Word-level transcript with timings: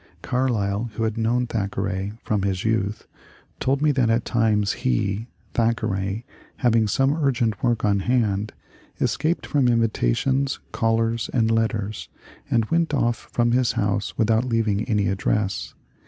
Carlyle, 0.23 0.89
who 0.95 1.03
had 1.03 1.15
known 1.15 1.45
Thackeray 1.45 2.13
from 2.23 2.41
his 2.41 2.65
youth, 2.65 3.05
told 3.59 3.83
me 3.83 3.91
that 3.91 4.09
at 4.09 4.25
times 4.25 4.71
he 4.81 5.27
(Thackeray), 5.53 6.25
having 6.57 6.87
some 6.87 7.13
urgent 7.13 7.61
work 7.61 7.85
on 7.85 7.99
hand, 7.99 8.51
escaped 8.99 9.45
from 9.45 9.67
invitations, 9.67 10.57
callers, 10.71 11.29
and 11.35 11.51
letters, 11.51 12.09
and 12.49 12.65
went 12.71 12.95
off 12.95 13.29
from 13.31 13.51
his 13.51 13.73
house 13.73 14.17
without 14.17 14.43
leaving 14.45 14.85
any 14.89 15.07
address. 15.07 15.75